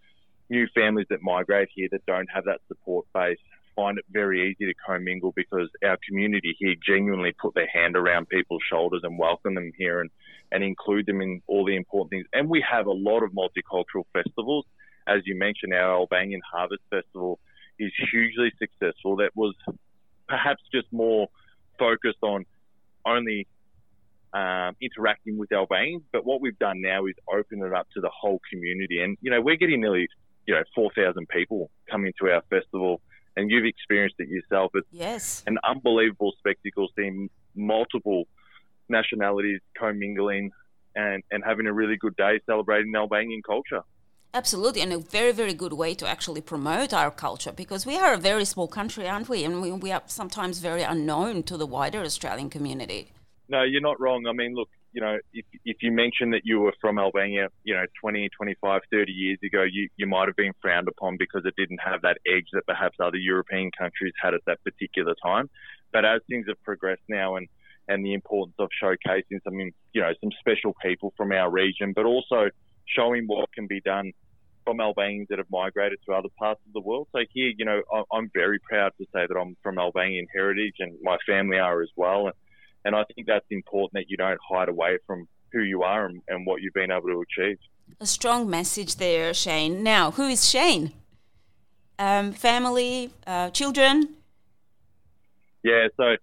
new 0.49 0.67
families 0.75 1.07
that 1.11 1.23
migrate 1.23 1.69
here 1.75 1.89
that 1.93 2.07
don't 2.07 2.29
have 2.33 2.45
that 2.45 2.61
support 2.69 3.07
base 3.15 3.39
find 3.75 3.99
it 3.99 4.05
very 4.11 4.51
easy 4.51 4.71
to 4.71 4.75
commingle 4.87 5.33
because 5.35 5.69
our 5.85 5.99
community 6.07 6.55
here 6.59 6.75
genuinely 6.87 7.33
put 7.41 7.55
their 7.55 7.69
hand 7.73 7.97
around 7.97 8.29
people's 8.29 8.63
shoulders 8.69 9.01
and 9.03 9.19
welcome 9.19 9.55
them 9.55 9.73
here 9.77 10.01
and, 10.01 10.11
and 10.53 10.63
include 10.63 11.07
them 11.07 11.21
in 11.21 11.41
all 11.47 11.65
the 11.65 11.75
important 11.75 12.11
things. 12.11 12.27
And 12.33 12.49
we 12.49 12.65
have 12.71 12.87
a 12.87 12.93
lot 12.93 13.23
of 13.23 13.33
multicultural 13.33 14.05
festivals. 14.13 14.67
As 15.09 15.23
you 15.25 15.37
mentioned, 15.37 15.75
our 15.75 15.95
Albanian 15.95 16.43
Harvest 16.53 16.83
Festival 16.91 17.41
is 17.79 17.91
hugely 18.13 18.53
successful. 18.59 19.17
That 19.17 19.31
was 19.35 19.55
perhaps 20.29 20.63
just 20.73 20.87
more 20.93 21.29
focused 21.79 22.23
on 22.23 22.45
only 23.05 23.47
um, 24.35 24.77
interacting 24.81 25.39
with 25.39 25.53
Albanians, 25.53 26.05
but 26.13 26.25
what 26.25 26.41
we've 26.41 26.59
done 26.59 26.81
now 26.81 27.07
is 27.07 27.15
open 27.33 27.63
it 27.63 27.73
up 27.75 27.89
to 27.95 28.01
the 28.01 28.11
whole 28.11 28.41
community. 28.51 29.03
And, 29.03 29.19
you 29.21 29.31
know, 29.31 29.41
we're 29.41 29.57
getting 29.57 29.81
nearly, 29.81 30.09
you 30.47 30.55
know, 30.55 30.63
4,000 30.75 31.29
people 31.29 31.71
coming 31.91 32.13
to 32.21 32.31
our 32.31 32.43
festival 32.49 33.01
and 33.37 33.51
you've 33.51 33.65
experienced 33.65 34.17
it 34.19 34.29
yourself. 34.29 34.73
It's 34.75 34.87
yes. 34.91 35.43
an 35.47 35.59
unbelievable 35.65 36.33
spectacle 36.39 36.89
seeing 36.97 37.31
multiple 37.55 38.27
nationalities 38.93 39.61
commingling 39.77 40.53
and, 40.95 41.23
and 41.33 41.43
having 41.45 41.67
a 41.67 41.73
really 41.73 41.97
good 41.97 42.17
day 42.17 42.41
celebrating 42.47 42.95
Albanian 42.95 43.43
culture. 43.43 43.83
Absolutely, 44.35 44.81
and 44.81 44.93
a 44.95 44.99
very, 44.99 45.33
very 45.33 45.53
good 45.53 45.75
way 45.75 45.95
to 45.95 46.09
actually 46.09 46.41
promote 46.41 46.95
our 46.95 47.11
culture 47.11 47.53
because 47.53 47.85
we 47.85 47.99
are 47.99 48.15
a 48.15 48.17
very 48.17 48.47
small 48.47 48.67
country, 48.67 49.07
aren't 49.07 49.29
we? 49.29 49.45
And 49.45 49.61
we, 49.61 49.73
we 49.73 49.93
are 49.93 50.03
sometimes 50.07 50.59
very 50.59 50.83
unknown 50.83 51.43
to 51.45 51.59
the 51.59 51.67
wider 51.67 52.01
Australian 52.01 52.49
community. 52.49 53.13
No, 53.51 53.63
you're 53.63 53.83
not 53.83 54.01
wrong. 54.01 54.27
I 54.27 54.33
mean, 54.33 54.55
look, 54.55 54.71
you 54.95 55.03
know, 55.03 55.19
if, 55.35 55.45
if 55.67 55.77
you 55.83 55.93
mentioned 55.93 56.33
that 56.33 56.43
you 56.45 56.61
were 56.61 56.73
from 56.81 56.99
Albania, 56.99 57.49
you 57.65 57.75
know, 57.75 57.85
20, 58.01 58.31
25, 58.31 58.81
30 58.91 59.13
years 59.13 59.39
ago, 59.45 59.65
you, 59.71 59.91
you 59.97 60.07
might 60.07 60.29
have 60.29 60.37
been 60.37 60.53
frowned 60.63 60.89
upon 60.89 61.19
because 61.19 61.43
it 61.45 61.55
didn't 61.57 61.81
have 61.85 62.01
that 62.01 62.17
edge 62.27 62.47
that 62.55 62.67
perhaps 62.67 62.97
other 63.01 63.19
European 63.19 63.71
countries 63.71 64.15
had 64.23 64.33
at 64.33 64.41
that 64.47 64.65
particular 64.65 65.15
time. 65.23 65.51
But 65.93 66.07
as 66.07 66.23
things 66.29 66.47
have 66.49 66.63
progressed 66.63 67.03
now 67.09 67.37
and, 67.37 67.49
and 67.89 68.05
the 68.05 68.15
importance 68.15 68.55
of 68.59 68.69
showcasing 68.83 69.43
some, 69.45 69.59
you 69.59 70.01
know, 70.01 70.13
some 70.21 70.31
special 70.41 70.75
people 70.83 71.13
from 71.17 71.33
our 71.33 71.51
region, 71.51 71.93
but 71.95 72.05
also 72.05 72.49
showing 72.87 73.25
what 73.27 73.53
can 73.53 73.67
be 73.67 73.81
done 73.81 74.13
from 74.65 74.81
Albanians 74.81 75.27
that 75.29 75.39
have 75.39 75.51
migrated 75.51 75.99
to 76.07 76.13
other 76.13 76.29
parts 76.39 76.61
of 76.67 76.73
the 76.73 76.81
world. 76.81 77.09
So 77.13 77.21
here, 77.33 77.53
you 77.57 77.65
know, 77.65 77.83
I'm 78.13 78.31
very 78.33 78.59
proud 78.61 78.93
to 78.99 79.05
say 79.13 79.27
that 79.27 79.37
I'm 79.37 79.57
from 79.63 79.79
Albanian 79.79 80.27
heritage 80.33 80.77
and 80.79 80.97
my 81.03 81.17
family 81.27 81.59
are 81.59 81.83
as 81.83 81.91
well. 81.97 82.27
And, 82.27 82.35
and 82.85 82.95
I 82.95 83.05
think 83.15 83.27
that's 83.27 83.47
important 83.51 83.95
that 83.95 84.05
you 84.09 84.17
don't 84.17 84.39
hide 84.49 84.69
away 84.69 84.99
from 85.07 85.27
who 85.53 85.63
you 85.63 85.83
are 85.83 86.07
and, 86.07 86.23
and 86.29 86.47
what 86.47 86.63
you've 86.63 86.75
been 86.75 86.91
able 86.91 87.09
to 87.09 87.25
achieve. 87.39 87.59
A 88.01 88.07
strong 88.07 88.49
message 88.49 88.97
there, 88.97 89.35
Shane. 89.35 89.83
Now, 89.83 90.13
who 90.13 90.29
is 90.29 90.49
Shane? 90.49 90.93
Um, 91.99 92.33
family, 92.33 93.11
uh, 93.27 93.51
children? 93.51 94.15
Yeah, 95.63 95.89
so 95.97 96.17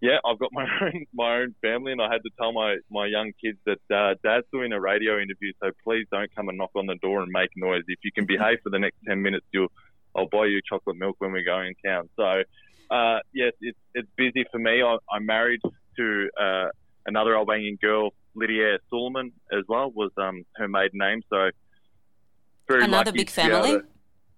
yeah, 0.00 0.18
I've 0.24 0.38
got 0.38 0.50
my 0.52 0.66
own 0.82 1.06
my 1.14 1.36
own 1.38 1.54
family, 1.62 1.92
and 1.92 2.00
I 2.00 2.12
had 2.12 2.22
to 2.22 2.30
tell 2.38 2.52
my 2.52 2.76
my 2.90 3.06
young 3.06 3.32
kids 3.42 3.58
that 3.66 3.94
uh, 3.94 4.14
Dad's 4.22 4.46
doing 4.52 4.72
a 4.72 4.80
radio 4.80 5.20
interview, 5.20 5.52
so 5.62 5.70
please 5.82 6.06
don't 6.10 6.34
come 6.34 6.48
and 6.48 6.58
knock 6.58 6.70
on 6.74 6.86
the 6.86 6.96
door 6.96 7.22
and 7.22 7.30
make 7.30 7.50
noise. 7.56 7.82
If 7.88 8.00
you 8.02 8.12
can 8.12 8.26
behave 8.26 8.58
for 8.62 8.70
the 8.70 8.78
next 8.78 8.96
ten 9.06 9.22
minutes, 9.22 9.46
you'll 9.52 9.72
I'll 10.14 10.28
buy 10.28 10.46
you 10.46 10.60
chocolate 10.68 10.96
milk 10.96 11.16
when 11.18 11.32
we 11.32 11.42
go 11.42 11.60
in 11.60 11.74
town. 11.84 12.08
So 12.16 12.42
uh, 12.90 13.18
yes, 13.32 13.52
it's 13.60 13.78
it's 13.94 14.08
busy 14.16 14.44
for 14.50 14.58
me. 14.58 14.82
I, 14.82 14.96
I'm 15.10 15.26
married 15.26 15.60
to 15.96 16.30
uh, 16.40 16.68
another 17.06 17.36
Albanian 17.36 17.78
girl, 17.80 18.10
Lydia 18.34 18.78
Suleiman, 18.90 19.32
as 19.52 19.64
well, 19.68 19.90
was 19.90 20.10
um, 20.18 20.44
her 20.56 20.68
maiden 20.68 20.98
name. 20.98 21.22
So 21.30 21.50
very 22.68 22.84
another 22.84 23.12
big 23.12 23.30
family. 23.30 23.72
To, 23.72 23.84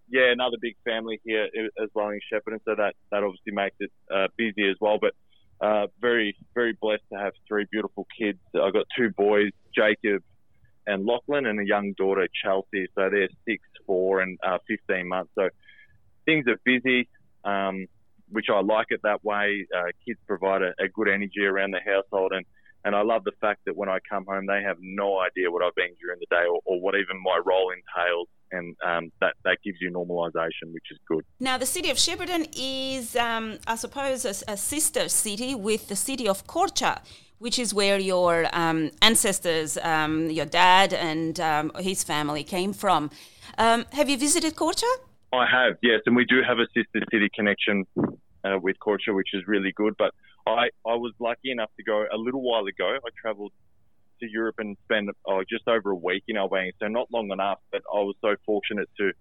yeah, 0.08 0.30
another 0.32 0.56
big 0.60 0.76
family 0.84 1.20
here 1.24 1.48
as 1.82 1.88
well 1.94 2.10
in 2.10 2.20
Shepparton. 2.32 2.60
So 2.64 2.74
that 2.76 2.94
that 3.10 3.22
obviously 3.22 3.52
makes 3.52 3.76
it 3.80 3.90
uh, 4.14 4.28
busy 4.36 4.68
as 4.68 4.76
well. 4.80 4.98
But 5.00 5.14
uh, 5.60 5.86
very 6.00 6.36
very 6.54 6.76
blessed 6.80 7.04
to 7.12 7.18
have 7.18 7.32
three 7.48 7.66
beautiful 7.70 8.06
kids. 8.18 8.38
I've 8.54 8.72
got 8.72 8.86
two 8.96 9.10
boys, 9.10 9.50
Jacob 9.74 10.22
and 10.86 11.04
Lachlan, 11.04 11.46
and 11.46 11.60
a 11.60 11.66
young 11.66 11.94
daughter, 11.96 12.28
Chelsea. 12.44 12.86
So 12.94 13.08
they're 13.10 13.28
six, 13.44 13.62
four, 13.86 14.20
and 14.20 14.38
uh, 14.46 14.58
15 14.68 15.08
months. 15.08 15.32
So 15.34 15.48
things 16.24 16.46
are 16.46 16.60
busy. 16.64 17.08
Um, 17.44 17.86
which 18.30 18.46
I 18.52 18.60
like 18.60 18.86
it 18.90 19.00
that 19.02 19.24
way. 19.24 19.66
Uh, 19.76 19.90
kids 20.04 20.18
provide 20.26 20.62
a, 20.62 20.72
a, 20.80 20.88
good 20.88 21.08
energy 21.08 21.44
around 21.44 21.72
the 21.72 21.80
household, 21.80 22.32
and, 22.34 22.44
and 22.84 22.94
I 22.94 23.02
love 23.02 23.24
the 23.24 23.32
fact 23.40 23.60
that 23.66 23.76
when 23.76 23.88
I 23.88 23.98
come 24.08 24.24
home, 24.26 24.46
they 24.46 24.62
have 24.62 24.78
no 24.80 25.20
idea 25.20 25.50
what 25.50 25.62
I've 25.62 25.74
been 25.74 25.94
during 26.00 26.18
the 26.20 26.26
day 26.30 26.44
or, 26.50 26.60
or 26.64 26.80
what 26.80 26.94
even 26.94 27.22
my 27.22 27.40
role 27.44 27.70
entails, 27.70 28.28
and 28.52 28.76
um, 28.84 29.12
that 29.20 29.34
that 29.44 29.58
gives 29.64 29.78
you 29.80 29.90
normalisation, 29.90 30.72
which 30.72 30.88
is 30.90 30.98
good. 31.06 31.24
Now, 31.40 31.58
the 31.58 31.66
city 31.66 31.90
of 31.90 31.96
Shepparton 31.96 32.48
is, 32.56 33.16
um, 33.16 33.58
I 33.66 33.76
suppose, 33.76 34.24
a, 34.24 34.52
a, 34.52 34.56
sister 34.56 35.08
city 35.08 35.54
with 35.54 35.88
the 35.88 35.96
city 35.96 36.28
of 36.28 36.46
Korcha. 36.46 37.00
Which 37.38 37.58
is 37.58 37.74
where 37.74 37.98
your 37.98 38.46
um, 38.54 38.90
ancestors, 39.02 39.76
um, 39.82 40.30
your 40.30 40.46
dad 40.46 40.94
and 40.94 41.38
um, 41.38 41.70
his 41.78 42.02
family 42.02 42.42
came 42.42 42.72
from. 42.72 43.10
Um, 43.58 43.84
have 43.92 44.08
you 44.08 44.16
visited 44.16 44.56
Korcha? 44.56 44.90
I 45.34 45.44
have, 45.44 45.76
yes, 45.82 46.00
and 46.06 46.16
we 46.16 46.24
do 46.24 46.40
have 46.42 46.58
a 46.58 46.66
sister 46.72 47.04
city 47.12 47.28
connection 47.34 47.84
uh, 48.42 48.58
with 48.58 48.76
Korcha, 48.78 49.14
which 49.14 49.34
is 49.34 49.46
really 49.46 49.72
good. 49.76 49.96
But 49.98 50.12
I, 50.46 50.70
I 50.86 50.94
was 50.94 51.12
lucky 51.18 51.50
enough 51.50 51.70
to 51.76 51.82
go 51.82 52.06
a 52.10 52.16
little 52.16 52.42
while 52.42 52.66
ago. 52.66 52.96
I 53.04 53.08
travelled 53.20 53.52
to 54.20 54.30
Europe 54.30 54.56
and 54.58 54.76
spend 54.84 55.10
oh, 55.26 55.42
just 55.48 55.66
over 55.68 55.90
a 55.90 55.96
week 55.96 56.24
in 56.28 56.36
Albania, 56.36 56.72
so 56.80 56.88
not 56.88 57.08
long 57.12 57.30
enough. 57.30 57.58
But 57.70 57.82
I 57.92 57.98
was 57.98 58.14
so 58.20 58.36
fortunate 58.44 58.88
to 58.98 59.12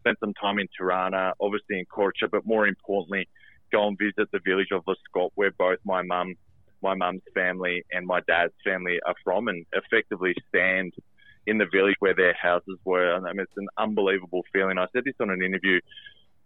spend 0.00 0.16
some 0.20 0.34
time 0.34 0.58
in 0.58 0.66
Tirana, 0.76 1.32
obviously 1.40 1.78
in 1.78 1.86
Korcha, 1.86 2.30
but 2.30 2.46
more 2.46 2.66
importantly, 2.66 3.28
go 3.70 3.86
and 3.86 3.98
visit 3.98 4.30
the 4.32 4.40
village 4.44 4.68
of 4.72 4.84
Voskop, 4.84 5.30
where 5.34 5.52
both 5.52 5.78
my 5.84 6.02
mum, 6.02 6.34
my 6.82 6.94
mum's 6.94 7.22
family, 7.34 7.84
and 7.92 8.06
my 8.06 8.20
dad's 8.26 8.54
family 8.64 8.98
are 9.06 9.14
from, 9.22 9.48
and 9.48 9.64
effectively 9.72 10.34
stand 10.48 10.92
in 11.46 11.58
the 11.58 11.66
village 11.72 11.96
where 12.00 12.14
their 12.14 12.34
houses 12.34 12.78
were. 12.84 13.14
And 13.14 13.26
I 13.26 13.32
mean, 13.32 13.42
it's 13.42 13.52
an 13.56 13.68
unbelievable 13.78 14.42
feeling. 14.52 14.78
I 14.78 14.86
said 14.92 15.04
this 15.04 15.14
on 15.20 15.30
an 15.30 15.42
interview, 15.42 15.80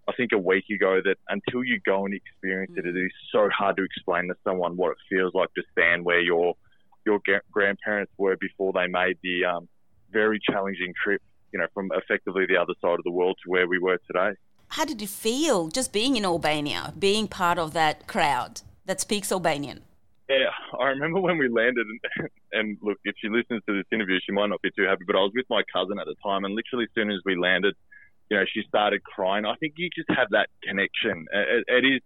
I 0.09 0.13
think 0.13 0.33
a 0.33 0.39
week 0.39 0.65
ago, 0.71 1.01
that 1.05 1.17
until 1.29 1.65
you 1.65 1.81
go 1.85 2.05
and 2.05 2.15
experience 2.15 2.73
it, 2.77 2.87
it 2.87 2.97
is 2.97 3.13
so 3.33 3.49
hard 3.57 3.77
to 3.77 3.85
explain 3.85 4.29
to 4.29 4.35
someone 4.45 4.77
what 4.77 4.93
it 4.93 4.99
feels 5.09 5.35
like 5.35 5.53
to 5.55 5.63
stand 5.73 6.05
where 6.05 6.21
your 6.21 6.55
your 7.07 7.21
grandparents 7.53 8.13
were 8.19 8.37
before 8.37 8.73
they 8.73 8.87
made 8.87 9.19
the 9.23 9.45
um, 9.45 9.69
very 10.11 10.41
challenging 10.51 10.93
trip, 11.03 11.23
you 11.53 11.59
know, 11.59 11.67
from 11.75 11.91
effectively 11.95 12.47
the 12.47 12.57
other 12.57 12.75
side 12.81 12.99
of 12.99 13.05
the 13.05 13.11
world 13.11 13.37
to 13.45 13.51
where 13.51 13.69
we 13.69 13.79
were 13.79 13.99
today. 14.07 14.37
How 14.69 14.85
did 14.85 15.01
you 15.01 15.07
feel 15.07 15.69
just 15.69 15.93
being 15.93 16.17
in 16.17 16.25
Albania, 16.25 16.95
being 16.99 17.29
part 17.29 17.59
of 17.59 17.73
that 17.75 18.07
crowd 18.07 18.63
that 18.87 19.01
speaks 19.01 19.31
Albanian? 19.31 19.83
Yeah, 20.29 20.51
I 20.81 20.87
remember 20.87 21.21
when 21.21 21.37
we 21.37 21.49
landed, 21.49 21.87
and, 21.87 22.29
and, 22.53 22.79
look, 22.81 22.99
if 23.05 23.15
she 23.21 23.29
listens 23.29 23.63
to 23.67 23.77
this 23.77 23.85
interview, 23.93 24.19
she 24.25 24.33
might 24.33 24.47
not 24.47 24.63
be 24.63 24.71
too 24.71 24.85
happy, 24.85 25.05
but 25.07 25.17
I 25.17 25.21
was 25.21 25.33
with 25.35 25.45
my 25.51 25.63
cousin 25.71 25.99
at 25.99 26.07
the 26.07 26.15
time, 26.25 26.45
and 26.45 26.55
literally 26.55 26.85
as 26.85 26.95
soon 26.95 27.11
as 27.11 27.19
we 27.27 27.37
landed, 27.37 27.75
you 28.31 28.39
know, 28.39 28.45
she 28.53 28.63
started 28.67 29.05
crying. 29.05 29.45
I 29.45 29.55
think 29.57 29.75
you 29.77 29.91
just 29.95 30.09
have 30.09 30.29
that 30.31 30.49
connection. 30.63 31.27
it, 31.31 31.65
it 31.69 31.85
is 31.85 32.01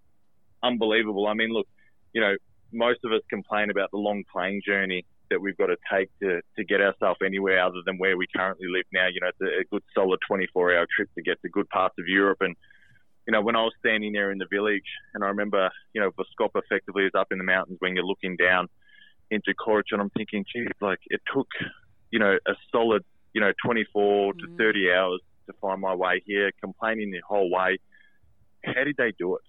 unbelievable. 0.64 1.28
I 1.28 1.34
mean, 1.34 1.52
look, 1.52 1.68
you 2.12 2.20
know, 2.20 2.34
most 2.72 3.00
of 3.04 3.12
us 3.12 3.22
complain 3.30 3.70
about 3.70 3.90
the 3.90 3.98
long 3.98 4.24
plane 4.30 4.60
journey 4.64 5.04
that 5.30 5.40
we've 5.40 5.56
got 5.56 5.66
to 5.66 5.76
take 5.92 6.10
to, 6.20 6.40
to 6.56 6.64
get 6.64 6.80
ourselves 6.80 7.18
anywhere 7.24 7.60
other 7.64 7.80
than 7.84 7.98
where 7.98 8.16
we 8.16 8.26
currently 8.34 8.66
live 8.68 8.84
now. 8.92 9.06
You 9.08 9.20
know, 9.20 9.28
it's 9.28 9.40
a, 9.40 9.60
a 9.60 9.64
good 9.70 9.82
solid 9.94 10.18
24 10.26 10.76
hour 10.76 10.86
trip 10.94 11.08
to 11.14 11.22
get 11.22 11.40
to 11.42 11.48
good 11.48 11.68
parts 11.68 11.94
of 11.98 12.06
Europe. 12.06 12.38
And, 12.40 12.56
you 13.26 13.32
know, 13.32 13.42
when 13.42 13.56
I 13.56 13.62
was 13.62 13.72
standing 13.78 14.12
there 14.12 14.30
in 14.30 14.38
the 14.38 14.46
village, 14.50 14.88
and 15.14 15.22
I 15.22 15.28
remember, 15.28 15.70
you 15.92 16.00
know, 16.00 16.10
Voskop 16.10 16.50
effectively 16.54 17.04
is 17.04 17.12
up 17.16 17.28
in 17.30 17.38
the 17.38 17.44
mountains 17.44 17.76
when 17.80 17.94
you're 17.94 18.06
looking 18.06 18.36
down 18.36 18.68
into 19.30 19.54
Korch, 19.54 19.92
and 19.92 20.00
I'm 20.00 20.10
thinking, 20.10 20.44
geez, 20.50 20.68
like 20.80 21.00
it 21.08 21.20
took, 21.34 21.48
you 22.10 22.18
know, 22.18 22.38
a 22.46 22.52
solid, 22.72 23.04
you 23.34 23.40
know, 23.40 23.52
24 23.64 24.32
mm. 24.32 24.38
to 24.38 24.56
30 24.56 24.92
hours 24.92 25.20
to 25.46 25.52
find 25.60 25.80
my 25.80 25.94
way 25.94 26.22
here, 26.24 26.50
complaining 26.60 27.10
the 27.10 27.20
whole 27.26 27.50
way. 27.50 27.78
How 28.64 28.84
did 28.84 28.96
they 28.96 29.12
do 29.18 29.36
it? 29.36 29.42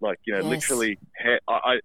Like, 0.00 0.18
you 0.24 0.34
know, 0.34 0.40
yes. 0.40 0.48
literally, 0.48 0.98
I, 1.48 1.52
I 1.52 1.80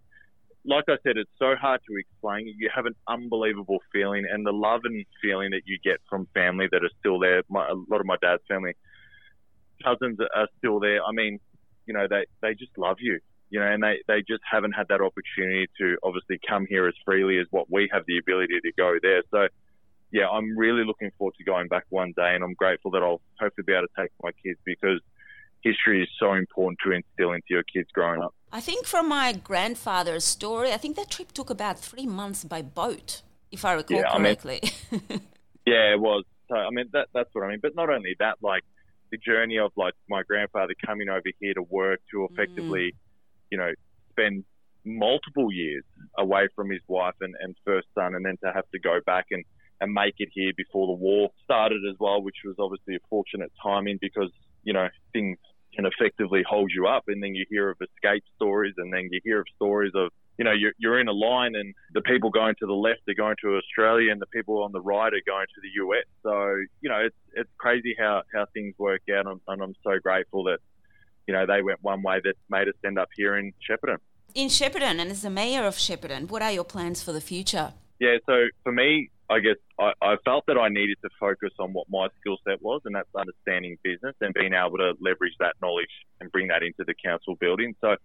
like 0.65 0.86
I 0.88 0.98
said, 1.03 1.18
it's 1.18 1.32
so 1.39 1.56
hard 1.56 1.82
to 1.89 1.96
explain. 1.98 2.48
You 2.48 2.70
have 2.74 2.86
an 2.86 2.96
unbelievable 3.08 3.80
feeling, 3.91 4.25
and 4.30 4.46
the 4.46 4.51
love 4.51 4.82
and 4.84 5.06
feeling 5.22 5.51
that 5.51 5.62
you 5.65 5.77
get 5.84 6.00
from 6.10 6.27
family 6.34 6.68
that 6.72 6.84
are 6.84 6.89
still 7.00 7.20
there. 7.20 7.44
My, 7.50 7.68
a 7.68 7.74
lot 7.74 8.00
of 8.00 8.06
my 8.06 8.18
dad's 8.22 8.44
family 8.48 8.75
cousins 9.84 10.20
are 10.36 10.48
still 10.60 10.80
there. 10.80 11.03
I 11.03 11.12
mean, 11.12 11.39
you 11.86 11.94
know, 11.94 12.08
they 12.08 12.25
they 12.41 12.53
just 12.53 12.77
love 12.77 12.98
you, 13.00 13.20
you 13.50 13.60
know, 13.60 13.65
and 13.65 13.82
they 13.82 14.01
they 14.08 14.20
just 14.22 14.44
haven't 14.50 14.74
had 14.74 14.88
that 14.89 15.01
opportunity 15.01 15.68
to 15.80 15.98
obviously 16.03 16.39
come 16.48 16.65
here 16.70 16.88
as 16.88 16.94
freely 17.06 17.39
as 17.39 17.48
what 17.50 17.72
we 17.72 17.89
have 17.91 18.03
the 18.08 18.18
ability 18.18 18.60
to 18.62 18.72
go 18.77 18.98
there. 19.01 19.24
So. 19.32 19.48
Yeah, 20.13 20.27
I'm 20.27 20.58
really 20.58 20.84
looking 20.84 21.10
forward 21.18 21.36
to 21.38 21.46
going 21.46 21.70
back 21.70 21.86
one 21.88 22.12
day, 22.18 22.36
and 22.36 22.44
I'm 22.44 22.53
grateful 22.53 22.91
that 22.91 23.01
I'll 23.01 23.22
hopefully 23.39 23.63
be 23.65 23.72
able 23.72 23.88
to 23.88 24.01
take 24.01 24.12
my 24.22 24.32
kids 24.44 24.60
because 24.65 25.00
history 25.63 26.03
is 26.03 26.10
so 26.20 26.34
important 26.34 26.80
to 26.84 26.91
instill 26.91 27.34
into 27.34 27.48
your 27.50 27.63
kids 27.63 27.89
growing 27.94 28.22
up. 28.22 28.34
I 28.51 28.60
think 28.60 28.86
from 28.86 29.08
my 29.08 29.32
grandfather's 29.34 30.25
story, 30.25 30.74
I 30.74 30.77
think 30.77 30.96
that 30.98 31.10
trip 31.10 31.32
took 31.32 31.50
about 31.50 31.80
three 31.80 32.06
months 32.06 32.44
by 32.44 32.62
boat, 32.62 33.22
if 33.51 33.63
I 33.63 33.74
recall 33.74 33.98
yeah, 33.98 34.18
correctly. 34.18 34.62
I 34.63 34.96
mean, 34.96 35.22
yeah, 35.65 35.94
it 35.94 36.00
was. 36.00 36.25
So, 36.50 36.56
I 36.56 36.70
mean, 36.72 36.89
that, 36.91 37.08
that's 37.13 37.30
what 37.34 37.46
I 37.46 37.50
mean. 37.50 37.60
But 37.62 37.75
not 37.75 37.89
only 37.89 38.15
that, 38.20 38.38
like 38.41 38.63
the 39.12 39.18
journey 39.18 39.58
of 39.58 39.72
like 39.77 39.94
my 40.10 40.24
grandfather 40.24 40.74
coming 40.86 41.10
over 41.10 41.30
here 41.39 41.53
to 41.53 41.62
work 41.62 42.01
to 42.12 42.27
effectively, 42.30 42.91
mm. 42.91 42.96
you 43.51 43.58
know, 43.58 43.72
spend 44.10 44.44
multiple 44.84 45.51
years 45.51 45.84
away 46.18 46.48
from 46.56 46.70
his 46.70 46.82
wife 46.88 47.13
and, 47.22 47.36
and 47.39 47.56
first 47.65 47.88
son, 47.96 48.15
and 48.15 48.25
then 48.25 48.36
to 48.44 48.51
have 48.51 48.70
to 48.72 48.80
go 48.80 49.00
back 49.06 49.27
and, 49.32 49.46
and 49.80 49.94
make 49.94 50.15
it 50.18 50.30
here 50.34 50.51
before 50.58 50.88
the 50.88 50.94
war 50.94 51.30
started 51.44 51.82
as 51.89 51.96
well, 52.00 52.22
which 52.22 52.38
was 52.44 52.56
obviously 52.60 52.96
a 52.96 53.00
fortunate 53.10 53.51
timing 53.63 53.98
because 54.01 54.32
you 54.63 54.74
know 54.74 54.88
things 55.13 55.38
can 55.74 55.86
effectively 55.86 56.44
hold 56.48 56.72
you 56.74 56.88
up. 56.88 57.04
And 57.08 57.22
then 57.22 57.36
you 57.36 57.46
hear 57.50 57.70
of 57.70 57.78
escape 57.82 58.24
stories, 58.36 58.74
and 58.78 58.94
then 58.94 59.10
you 59.12 59.20
hear 59.24 59.42
of 59.42 59.48
stories 59.56 59.92
of 59.96 60.12
you 60.38 60.46
know 60.46 60.51
you're, 60.51 60.74
you're 60.78 61.00
in 61.00 61.08
a 61.08 61.13
line, 61.13 61.56
and 61.56 61.74
the 61.94 62.01
people 62.01 62.30
going 62.30 62.56
to 62.60 62.66
the 62.66 62.74
left 62.74 63.01
are 63.08 63.13
going 63.13 63.36
to 63.42 63.58
Australia, 63.58 64.12
and 64.12 64.22
the 64.22 64.28
people 64.28 64.63
on 64.63 64.72
the 64.72 64.82
right 64.82 65.13
are 65.13 65.25
going 65.25 65.48
to 65.48 65.62
the 65.62 65.84
US. 65.84 66.06
So 66.24 66.56
you 66.82 66.90
know 66.90 67.00
it's 67.00 67.16
it's 67.34 67.50
crazy 67.58 67.96
how 67.98 68.24
how 68.34 68.46
things 68.54 68.75
work 68.78 69.01
out, 69.13 69.28
and, 69.28 69.40
and 69.48 69.62
I'm 69.62 69.75
so 69.84 70.00
grateful 70.00 70.44
that 70.46 70.60
you 71.28 71.34
know 71.34 71.46
they 71.46 71.62
went 71.62 71.80
one 71.82 72.01
way 72.01 72.22
that 72.24 72.36
made 72.50 72.68
us 72.68 72.75
end 72.86 72.98
up 73.00 73.10
here 73.16 73.38
in 73.38 73.54
Shepparton. 73.70 73.98
In 74.34 74.48
Shepparton, 74.48 75.00
and 75.00 75.12
as 75.12 75.24
the 75.24 75.30
mayor 75.30 75.66
of 75.66 75.75
Shepparton, 75.75 76.30
what 76.30 76.42
are 76.42 76.51
your 76.51 76.63
plans 76.63 77.04
for 77.04 77.12
the 77.12 77.22
future? 77.22 77.74
Yeah, 78.01 78.17
so 78.25 78.48
for 78.63 78.72
me, 78.72 79.12
I 79.29 79.39
guess 79.41 79.58
I, 79.79 79.91
I, 80.01 80.15
felt 80.25 80.48
that 80.48 80.58
I 80.58 80.70
needed 80.70 80.98
to 81.03 81.10
focus 81.20 81.51
on 81.60 81.72
what 81.72 81.86
my 81.88 82.08
skill 82.20 82.38
set 82.48 82.60
was, 82.60 82.81
and 82.84 82.96
that's 82.96 83.08
understanding 83.15 83.77
business 83.84 84.15
and 84.22 84.34
being 84.34 84.53
able 84.55 84.79
to 84.79 84.93
leverage 85.00 85.36
that 85.39 85.53
knowledge 85.62 85.93
and 86.20 86.31
bring 86.31 86.48
that 86.48 86.63
into 86.63 86.84
the 86.84 86.96
council 86.96 87.36
building. 87.36 87.75
So 87.79 87.96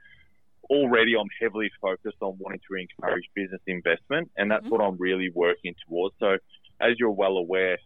already 0.68 1.14
I'm 1.18 1.30
heavily 1.40 1.70
focused 1.80 2.18
on 2.20 2.36
wanting 2.38 2.60
to 2.70 2.76
encourage 2.76 3.24
business 3.34 3.62
investment, 3.66 4.30
and 4.36 4.50
that's 4.50 4.64
mm-hmm. 4.64 4.72
what 4.74 4.82
I'm 4.82 4.98
really 4.98 5.30
working 5.34 5.74
towards. 5.88 6.14
So 6.20 6.36
as 6.78 6.96
you're 6.98 7.10
well 7.10 7.38
aware, 7.38 7.78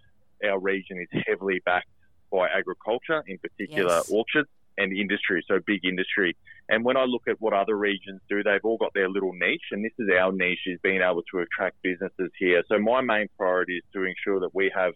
our 0.45 0.59
region 0.59 0.99
is 0.99 1.23
heavily 1.29 1.63
backed 1.65 1.87
by 2.33 2.49
agriculture, 2.49 3.23
in 3.29 3.39
particular 3.39 4.03
yes. 4.03 4.11
orchards 4.11 4.49
and 4.81 4.93
industry, 4.93 5.45
so 5.47 5.59
big 5.67 5.85
industry. 5.85 6.37
And 6.69 6.85
when 6.85 6.97
I 6.97 7.05
look 7.05 7.23
at 7.29 7.41
what 7.41 7.53
other 7.53 7.77
regions 7.77 8.21
do, 8.29 8.43
they've 8.43 8.65
all 8.65 8.79
got 8.79 8.95
their 8.95 9.09
little 9.09 9.33
niche, 9.33 9.69
and 9.73 9.85
this 9.85 9.93
is 9.99 10.09
our 10.19 10.33
niche 10.33 10.67
is 10.67 10.79
being 10.83 11.03
able 11.03 11.23
to 11.33 11.41
attract 11.41 11.77
businesses 11.83 12.31
here. 12.39 12.63
So 12.69 12.79
my 12.79 13.01
main 13.01 13.29
priority 13.37 13.79
is 13.79 13.85
to 13.93 14.05
ensure 14.05 14.41
that 14.41 14.55
we 14.55 14.73
have 14.75 14.95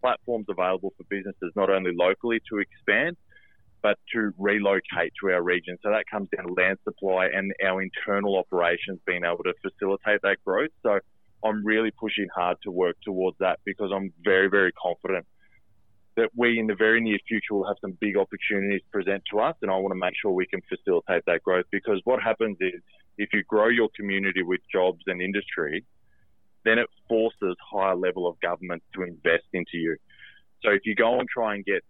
platforms 0.00 0.46
available 0.48 0.92
for 0.96 1.04
businesses 1.08 1.52
not 1.56 1.70
only 1.70 1.92
locally 1.94 2.40
to 2.50 2.58
expand, 2.58 3.16
but 3.82 3.98
to 4.12 4.32
relocate 4.38 5.12
to 5.20 5.30
our 5.30 5.42
region. 5.42 5.78
So 5.82 5.90
that 5.90 6.04
comes 6.10 6.28
down 6.34 6.46
to 6.46 6.52
land 6.52 6.78
supply 6.84 7.26
and 7.26 7.52
our 7.64 7.82
internal 7.82 8.36
operations 8.36 8.98
being 9.06 9.24
able 9.24 9.44
to 9.44 9.54
facilitate 9.62 10.20
that 10.22 10.38
growth. 10.44 10.70
So 10.82 10.98
I'm 11.44 11.64
really 11.64 11.92
pushing 11.92 12.28
hard 12.34 12.58
to 12.64 12.70
work 12.70 12.96
towards 13.04 13.38
that 13.38 13.60
because 13.64 13.90
I'm 13.94 14.12
very, 14.24 14.48
very 14.48 14.72
confident 14.72 15.26
that 16.16 16.30
we 16.34 16.58
in 16.58 16.66
the 16.66 16.74
very 16.74 17.00
near 17.00 17.18
future 17.28 17.54
will 17.54 17.66
have 17.66 17.76
some 17.80 17.92
big 18.00 18.16
opportunities 18.16 18.80
present 18.90 19.22
to 19.30 19.40
us, 19.40 19.54
and 19.62 19.70
I 19.70 19.76
want 19.76 19.92
to 19.92 19.98
make 19.98 20.14
sure 20.20 20.30
we 20.32 20.46
can 20.46 20.62
facilitate 20.68 21.24
that 21.26 21.42
growth 21.42 21.66
because 21.70 22.00
what 22.04 22.22
happens 22.22 22.56
is 22.60 22.80
if 23.18 23.30
you 23.32 23.42
grow 23.44 23.68
your 23.68 23.88
community 23.94 24.42
with 24.42 24.60
jobs 24.72 25.02
and 25.06 25.20
industry, 25.20 25.84
then 26.64 26.78
it 26.78 26.88
forces 27.08 27.56
higher 27.70 27.94
level 27.94 28.26
of 28.26 28.40
government 28.40 28.82
to 28.94 29.02
invest 29.02 29.44
into 29.52 29.76
you. 29.76 29.96
So 30.62 30.70
if 30.70 30.82
you 30.84 30.94
go 30.94 31.20
and 31.20 31.28
try 31.28 31.54
and 31.54 31.64
get 31.64 31.84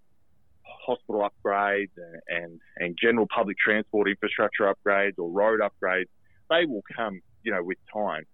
hospital 0.86 1.28
upgrades 1.28 1.90
and, 1.96 2.42
and, 2.42 2.60
and 2.76 2.98
general 3.00 3.26
public 3.34 3.56
transport 3.58 4.08
infrastructure 4.08 4.72
upgrades 4.72 5.18
or 5.18 5.30
road 5.30 5.60
upgrades, 5.60 6.06
they 6.50 6.66
will 6.66 6.82
come, 6.94 7.20
you 7.42 7.52
know, 7.52 7.62
with 7.62 7.78
time. 7.92 8.24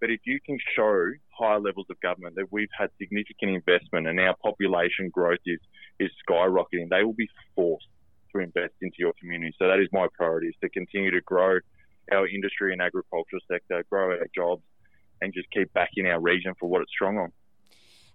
But 0.00 0.10
if 0.10 0.20
you 0.24 0.40
can 0.44 0.58
show 0.74 1.10
higher 1.38 1.60
levels 1.60 1.86
of 1.90 2.00
government 2.00 2.36
that 2.36 2.50
we've 2.50 2.70
had 2.76 2.90
significant 2.98 3.52
investment 3.52 4.06
and 4.06 4.18
our 4.18 4.34
population 4.42 5.10
growth 5.10 5.40
is, 5.44 5.60
is 5.98 6.10
skyrocketing, 6.28 6.88
they 6.88 7.04
will 7.04 7.12
be 7.12 7.28
forced 7.54 7.86
to 8.32 8.40
invest 8.40 8.74
into 8.80 8.96
your 8.98 9.12
community. 9.20 9.54
So 9.58 9.68
that 9.68 9.78
is 9.78 9.88
my 9.92 10.06
priority 10.16 10.48
is 10.48 10.54
to 10.62 10.70
continue 10.70 11.10
to 11.10 11.20
grow 11.20 11.58
our 12.12 12.26
industry 12.26 12.72
and 12.72 12.80
agricultural 12.80 13.42
sector, 13.50 13.84
grow 13.90 14.12
our 14.12 14.26
jobs, 14.34 14.62
and 15.20 15.34
just 15.34 15.50
keep 15.50 15.72
backing 15.74 16.06
our 16.06 16.20
region 16.20 16.54
for 16.58 16.68
what 16.68 16.80
it's 16.82 16.90
strong 16.90 17.18
on. 17.18 17.32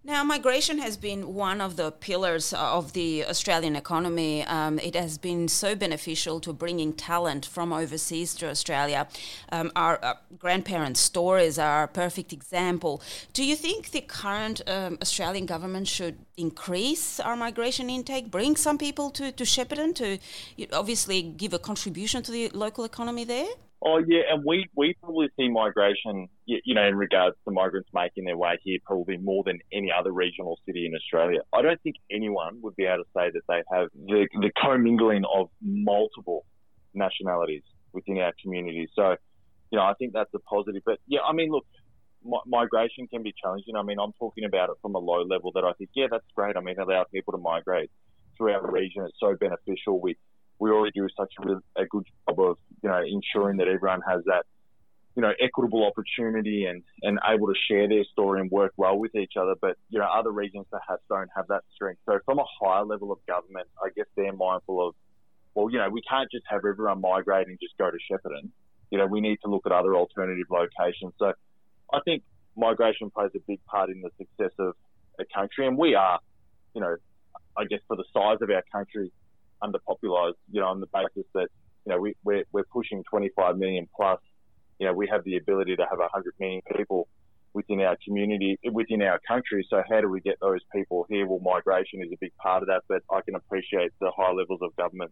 Now, 0.07 0.23
migration 0.23 0.77
has 0.77 0.97
been 0.97 1.33
one 1.33 1.59
of 1.59 1.77
the 1.77 1.91
pillars 1.91 2.53
of 2.53 2.93
the 2.93 3.25
Australian 3.25 3.75
economy. 3.75 4.43
Um, 4.43 4.77
it 4.77 4.93
has 4.95 5.17
been 5.17 5.47
so 5.47 5.73
beneficial 5.73 6.39
to 6.41 6.53
bringing 6.53 6.93
talent 6.93 7.43
from 7.43 7.73
overseas 7.73 8.35
to 8.35 8.47
Australia. 8.47 9.07
Um, 9.51 9.71
our 9.75 9.97
uh, 10.03 10.13
grandparents' 10.37 10.99
stories 10.99 11.57
are 11.57 11.85
a 11.85 11.87
perfect 11.87 12.31
example. 12.31 13.01
Do 13.33 13.43
you 13.43 13.55
think 13.55 13.89
the 13.89 14.01
current 14.01 14.61
um, 14.67 14.99
Australian 15.01 15.47
government 15.47 15.87
should 15.87 16.19
increase 16.37 17.19
our 17.19 17.35
migration 17.35 17.89
intake, 17.89 18.29
bring 18.29 18.55
some 18.55 18.77
people 18.77 19.09
to, 19.09 19.31
to 19.31 19.43
Shepparton 19.43 19.95
to 19.95 20.19
obviously 20.71 21.23
give 21.23 21.51
a 21.51 21.59
contribution 21.59 22.21
to 22.21 22.31
the 22.31 22.49
local 22.49 22.83
economy 22.83 23.23
there? 23.23 23.47
Oh 23.87 24.01
yeah, 24.07 24.21
and 24.31 24.43
we 24.43 24.67
we 24.75 24.95
probably 24.99 25.29
see 25.37 25.47
migration, 25.47 26.27
you 26.47 26.73
know, 26.73 26.87
in 26.87 26.95
regards 26.95 27.35
to 27.45 27.53
migrants 27.53 27.87
making 27.93 28.25
their 28.25 28.35
way 28.35 28.57
here, 28.63 28.79
probably 28.83 29.17
more 29.17 29.43
than 29.45 29.59
any 29.71 29.91
other 29.91 30.11
regional 30.11 30.57
city 30.65 30.87
in 30.87 30.95
Australia. 30.95 31.41
I 31.53 31.61
don't 31.61 31.79
think 31.83 31.97
anyone 32.09 32.61
would 32.63 32.75
be 32.75 32.85
able 32.85 33.03
to 33.03 33.09
say 33.15 33.29
that 33.31 33.41
they 33.47 33.61
have 33.71 33.89
the 33.93 34.27
the 34.41 34.51
commingling 34.59 35.23
of 35.31 35.49
multiple 35.61 36.45
nationalities 36.95 37.61
within 37.93 38.17
our 38.17 38.33
community. 38.41 38.87
So, 38.95 39.17
you 39.71 39.77
know, 39.77 39.83
I 39.83 39.93
think 39.99 40.13
that's 40.13 40.33
a 40.33 40.39
positive. 40.39 40.81
But 40.83 40.99
yeah, 41.05 41.19
I 41.21 41.33
mean, 41.33 41.51
look, 41.51 41.65
migration 42.47 43.07
can 43.07 43.21
be 43.21 43.35
challenging. 43.39 43.75
I 43.75 43.83
mean, 43.83 43.97
I'm 43.99 44.13
talking 44.13 44.45
about 44.45 44.69
it 44.69 44.77
from 44.81 44.95
a 44.95 44.99
low 44.99 45.21
level 45.21 45.51
that 45.53 45.63
I 45.63 45.73
think, 45.73 45.91
yeah, 45.95 46.07
that's 46.09 46.25
great. 46.35 46.57
I 46.57 46.61
mean, 46.61 46.79
allow 46.79 47.05
people 47.13 47.33
to 47.33 47.39
migrate 47.39 47.91
through 48.35 48.53
our 48.53 48.71
region. 48.71 49.05
It's 49.05 49.19
so 49.19 49.35
beneficial. 49.39 50.01
We 50.01 50.17
we 50.59 50.69
already 50.69 50.91
do 50.93 51.07
such 51.17 51.33
a, 51.43 51.81
a 51.81 51.85
good 51.85 52.05
job 52.27 52.39
of 52.39 52.57
you 52.81 52.89
know 52.89 53.01
ensuring 53.01 53.57
that 53.57 53.67
everyone 53.67 54.01
has 54.07 54.23
that 54.25 54.45
you 55.15 55.21
know 55.21 55.31
equitable 55.41 55.85
opportunity 55.85 56.65
and 56.65 56.83
and 57.01 57.19
able 57.27 57.47
to 57.47 57.55
share 57.67 57.87
their 57.87 58.03
story 58.05 58.41
and 58.41 58.51
work 58.51 58.73
well 58.77 58.97
with 58.97 59.15
each 59.15 59.33
other. 59.39 59.55
But 59.59 59.77
you 59.89 59.99
know 59.99 60.07
other 60.07 60.31
regions 60.31 60.65
perhaps 60.71 61.03
don't 61.09 61.29
have 61.35 61.47
that 61.47 61.63
strength. 61.73 62.01
So 62.05 62.19
from 62.25 62.39
a 62.39 62.45
higher 62.61 62.85
level 62.85 63.11
of 63.11 63.19
government, 63.25 63.67
I 63.83 63.89
guess 63.95 64.05
they're 64.15 64.33
mindful 64.33 64.87
of 64.87 64.95
well, 65.55 65.71
you 65.71 65.79
know, 65.79 65.89
we 65.89 66.01
can't 66.01 66.29
just 66.29 66.45
have 66.49 66.65
everyone 66.65 67.01
migrate 67.01 67.47
and 67.47 67.57
just 67.59 67.77
go 67.77 67.89
to 67.89 67.97
Shepparton. 68.11 68.49
You 68.91 68.97
know, 68.97 69.07
we 69.07 69.21
need 69.21 69.39
to 69.43 69.49
look 69.49 69.65
at 69.65 69.71
other 69.71 69.95
alternative 69.95 70.47
locations. 70.51 71.13
So 71.17 71.33
I 71.93 71.99
think 72.03 72.23
migration 72.57 73.09
plays 73.09 73.31
a 73.35 73.39
big 73.47 73.63
part 73.65 73.89
in 73.89 74.01
the 74.01 74.09
success 74.17 74.51
of 74.59 74.73
a 75.17 75.23
country, 75.33 75.65
and 75.65 75.77
we 75.77 75.95
are, 75.95 76.19
you 76.73 76.81
know, 76.81 76.97
I 77.57 77.63
guess 77.65 77.79
for 77.87 77.95
the 77.95 78.03
size 78.13 78.37
of 78.41 78.49
our 78.49 78.63
country, 78.69 79.11
underpopulated. 79.63 80.33
You 80.51 80.61
know, 80.61 80.67
on 80.67 80.79
the 80.79 80.87
basis 80.87 81.29
that 81.33 81.47
you 81.85 81.93
know 81.93 81.99
we, 81.99 82.15
we're 82.23 82.43
we're 82.51 82.65
pushing 82.71 83.03
25 83.09 83.57
million 83.57 83.87
plus. 83.95 84.19
You 84.79 84.87
know, 84.87 84.93
we 84.93 85.07
have 85.07 85.23
the 85.23 85.37
ability 85.37 85.77
to 85.77 85.85
have 85.89 85.99
100 85.99 86.33
million 86.39 86.61
people 86.75 87.07
within 87.53 87.79
our 87.79 87.97
community, 88.03 88.59
within 88.73 89.01
our 89.01 89.19
country. 89.25 89.65
So 89.69 89.81
how 89.89 90.01
do 90.01 90.09
we 90.09 90.19
get 90.19 90.37
those 90.41 90.59
people 90.75 91.05
here? 91.09 91.25
Well, 91.25 91.39
migration 91.39 92.01
is 92.03 92.11
a 92.11 92.17
big 92.19 92.35
part 92.35 92.61
of 92.61 92.67
that, 92.67 92.83
but 92.89 93.01
I 93.09 93.21
can 93.21 93.35
appreciate 93.35 93.91
the 94.01 94.11
high 94.15 94.33
levels 94.33 94.59
of 94.61 94.75
government 94.75 95.11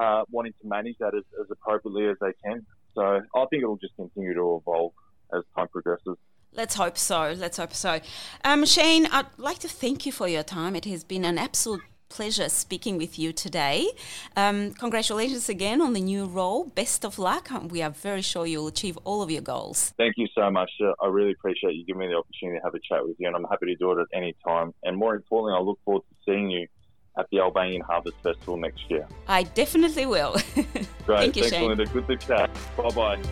uh, 0.00 0.22
wanting 0.30 0.52
to 0.60 0.68
manage 0.68 0.96
that 0.98 1.14
as, 1.14 1.22
as 1.40 1.46
appropriately 1.50 2.08
as 2.08 2.16
they 2.20 2.32
can. 2.44 2.66
So 2.94 3.02
I 3.02 3.46
think 3.50 3.62
it 3.62 3.66
will 3.66 3.76
just 3.76 3.94
continue 3.96 4.34
to 4.34 4.60
evolve 4.60 4.92
as 5.32 5.42
time 5.56 5.68
progresses. 5.68 6.16
Let's 6.52 6.74
hope 6.74 6.98
so. 6.98 7.32
Let's 7.36 7.58
hope 7.58 7.72
so. 7.72 8.00
Um, 8.42 8.66
Shane, 8.66 9.06
I'd 9.06 9.26
like 9.36 9.60
to 9.60 9.68
thank 9.68 10.04
you 10.04 10.10
for 10.10 10.26
your 10.26 10.42
time. 10.42 10.74
It 10.74 10.84
has 10.86 11.04
been 11.04 11.24
an 11.24 11.38
absolute 11.38 11.82
pleasure 12.10 12.48
speaking 12.48 12.98
with 12.98 13.18
you 13.18 13.32
today. 13.32 13.88
Um, 14.36 14.72
congratulations 14.74 15.48
again 15.48 15.80
on 15.80 15.94
the 15.94 16.00
new 16.00 16.26
role. 16.26 16.64
Best 16.64 17.04
of 17.04 17.18
luck. 17.18 17.48
We 17.70 17.80
are 17.80 17.90
very 17.90 18.20
sure 18.20 18.46
you'll 18.46 18.66
achieve 18.66 18.98
all 19.04 19.22
of 19.22 19.30
your 19.30 19.42
goals. 19.42 19.94
Thank 19.96 20.14
you 20.18 20.26
so 20.34 20.50
much. 20.50 20.70
I 21.00 21.06
really 21.06 21.32
appreciate 21.32 21.74
you 21.74 21.84
giving 21.86 22.00
me 22.00 22.08
the 22.08 22.16
opportunity 22.16 22.58
to 22.58 22.64
have 22.64 22.74
a 22.74 22.80
chat 22.80 23.06
with 23.06 23.16
you, 23.18 23.28
and 23.28 23.36
I'm 23.36 23.44
happy 23.44 23.66
to 23.66 23.76
do 23.76 23.92
it 23.92 23.98
at 24.00 24.08
any 24.12 24.36
time. 24.46 24.74
And 24.82 24.96
more 24.96 25.14
importantly, 25.14 25.54
I 25.56 25.62
look 25.62 25.78
forward 25.84 26.02
to 26.10 26.16
seeing 26.26 26.50
you 26.50 26.66
at 27.18 27.26
the 27.30 27.38
Albanian 27.38 27.82
Harvest 27.82 28.16
Festival 28.22 28.56
next 28.56 28.90
year. 28.90 29.06
I 29.28 29.44
definitely 29.44 30.06
will. 30.06 30.36
Great. 30.54 30.76
Thank 31.06 31.36
you, 31.36 31.42
Thanks, 31.42 31.56
Shane. 31.56 31.62
Melinda. 31.62 31.86
Good 31.86 32.06
to 32.08 32.16
chat. 32.16 32.50
Bye 32.76 32.90
bye. 32.90 33.22